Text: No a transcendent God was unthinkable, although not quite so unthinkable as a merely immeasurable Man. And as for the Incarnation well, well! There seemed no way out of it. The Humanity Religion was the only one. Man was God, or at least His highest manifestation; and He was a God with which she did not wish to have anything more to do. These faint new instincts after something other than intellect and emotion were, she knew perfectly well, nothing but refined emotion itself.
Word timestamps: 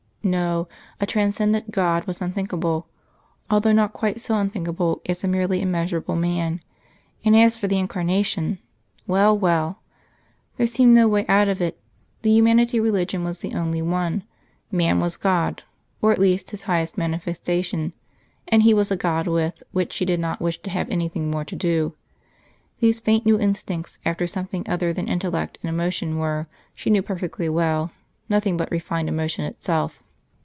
No 0.23 0.67
a 0.99 1.07
transcendent 1.07 1.71
God 1.71 2.05
was 2.05 2.21
unthinkable, 2.21 2.85
although 3.49 3.71
not 3.71 3.91
quite 3.91 4.21
so 4.21 4.37
unthinkable 4.37 5.01
as 5.07 5.23
a 5.23 5.27
merely 5.27 5.63
immeasurable 5.63 6.15
Man. 6.15 6.61
And 7.25 7.35
as 7.35 7.57
for 7.57 7.65
the 7.65 7.79
Incarnation 7.79 8.59
well, 9.07 9.35
well! 9.35 9.81
There 10.57 10.67
seemed 10.67 10.93
no 10.93 11.07
way 11.07 11.25
out 11.27 11.47
of 11.47 11.59
it. 11.59 11.81
The 12.21 12.29
Humanity 12.29 12.79
Religion 12.79 13.23
was 13.23 13.39
the 13.39 13.55
only 13.55 13.81
one. 13.81 14.23
Man 14.71 14.99
was 14.99 15.17
God, 15.17 15.63
or 16.03 16.11
at 16.11 16.19
least 16.19 16.51
His 16.51 16.61
highest 16.61 16.99
manifestation; 16.99 17.91
and 18.47 18.61
He 18.61 18.75
was 18.75 18.91
a 18.91 18.95
God 18.95 19.25
with 19.25 19.63
which 19.71 19.91
she 19.91 20.05
did 20.05 20.19
not 20.19 20.39
wish 20.39 20.61
to 20.61 20.69
have 20.69 20.87
anything 20.91 21.31
more 21.31 21.45
to 21.45 21.55
do. 21.55 21.95
These 22.77 22.99
faint 22.99 23.25
new 23.25 23.39
instincts 23.39 23.97
after 24.05 24.27
something 24.27 24.69
other 24.69 24.93
than 24.93 25.07
intellect 25.07 25.57
and 25.63 25.69
emotion 25.71 26.19
were, 26.19 26.45
she 26.75 26.91
knew 26.91 27.01
perfectly 27.01 27.49
well, 27.49 27.91
nothing 28.29 28.55
but 28.55 28.69
refined 28.69 29.09
emotion 29.09 29.45
itself. 29.45 29.97